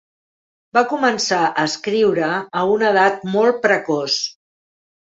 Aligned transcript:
Va 0.77 0.81
començar 0.93 1.41
a 1.51 1.67
escriure 1.71 2.33
a 2.33 2.67
una 2.79 2.91
edat 2.97 3.25
molt 3.37 3.65
precoç. 3.71 4.21